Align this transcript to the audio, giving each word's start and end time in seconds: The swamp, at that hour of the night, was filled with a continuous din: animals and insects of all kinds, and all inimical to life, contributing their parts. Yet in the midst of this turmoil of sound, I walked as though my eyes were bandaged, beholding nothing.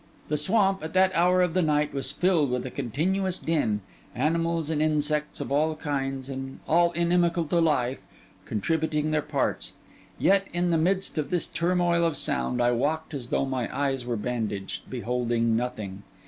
The 0.29 0.37
swamp, 0.37 0.83
at 0.83 0.95
that 0.95 1.15
hour 1.15 1.43
of 1.43 1.53
the 1.53 1.61
night, 1.61 1.93
was 1.93 2.11
filled 2.11 2.49
with 2.49 2.65
a 2.65 2.71
continuous 2.71 3.37
din: 3.37 3.81
animals 4.15 4.71
and 4.71 4.81
insects 4.81 5.39
of 5.39 5.51
all 5.51 5.75
kinds, 5.75 6.27
and 6.27 6.57
all 6.67 6.91
inimical 6.93 7.45
to 7.45 7.59
life, 7.61 8.01
contributing 8.45 9.11
their 9.11 9.21
parts. 9.21 9.73
Yet 10.17 10.47
in 10.51 10.71
the 10.71 10.77
midst 10.79 11.19
of 11.19 11.29
this 11.29 11.45
turmoil 11.45 12.03
of 12.03 12.17
sound, 12.17 12.63
I 12.63 12.71
walked 12.71 13.13
as 13.13 13.27
though 13.27 13.45
my 13.45 13.69
eyes 13.79 14.03
were 14.03 14.17
bandaged, 14.17 14.89
beholding 14.89 15.55
nothing. 15.55 16.01